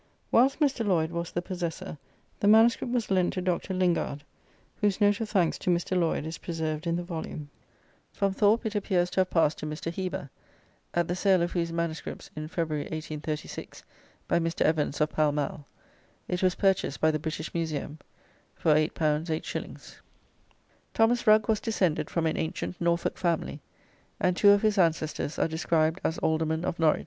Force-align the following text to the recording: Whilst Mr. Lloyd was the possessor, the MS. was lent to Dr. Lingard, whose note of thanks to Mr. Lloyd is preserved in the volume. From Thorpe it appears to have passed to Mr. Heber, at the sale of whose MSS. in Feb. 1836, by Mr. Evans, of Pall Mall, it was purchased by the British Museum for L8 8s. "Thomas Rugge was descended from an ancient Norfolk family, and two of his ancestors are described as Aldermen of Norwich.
Whilst 0.31 0.59
Mr. 0.59 0.83
Lloyd 0.83 1.11
was 1.11 1.29
the 1.31 1.43
possessor, 1.43 1.95
the 2.39 2.47
MS. 2.47 2.81
was 2.81 3.11
lent 3.11 3.33
to 3.33 3.41
Dr. 3.43 3.75
Lingard, 3.75 4.23
whose 4.77 4.99
note 4.99 5.21
of 5.21 5.29
thanks 5.29 5.59
to 5.59 5.69
Mr. 5.69 5.95
Lloyd 5.95 6.25
is 6.25 6.39
preserved 6.39 6.87
in 6.87 6.95
the 6.95 7.03
volume. 7.03 7.51
From 8.11 8.33
Thorpe 8.33 8.65
it 8.65 8.73
appears 8.73 9.11
to 9.11 9.19
have 9.19 9.29
passed 9.29 9.59
to 9.59 9.67
Mr. 9.67 9.91
Heber, 9.91 10.31
at 10.95 11.07
the 11.07 11.15
sale 11.15 11.43
of 11.43 11.51
whose 11.51 11.71
MSS. 11.71 12.31
in 12.35 12.49
Feb. 12.49 12.69
1836, 12.69 13.83
by 14.27 14.39
Mr. 14.39 14.61
Evans, 14.63 14.99
of 15.01 15.11
Pall 15.11 15.33
Mall, 15.33 15.67
it 16.27 16.41
was 16.41 16.55
purchased 16.55 16.99
by 16.99 17.11
the 17.11 17.19
British 17.19 17.53
Museum 17.53 17.99
for 18.55 18.73
L8 18.73 18.93
8s. 18.93 19.97
"Thomas 20.95 21.27
Rugge 21.27 21.47
was 21.47 21.59
descended 21.59 22.09
from 22.09 22.25
an 22.25 22.37
ancient 22.37 22.81
Norfolk 22.81 23.19
family, 23.19 23.61
and 24.19 24.35
two 24.35 24.49
of 24.49 24.63
his 24.63 24.79
ancestors 24.79 25.37
are 25.37 25.47
described 25.47 26.01
as 26.03 26.17
Aldermen 26.23 26.65
of 26.65 26.79
Norwich. 26.79 26.99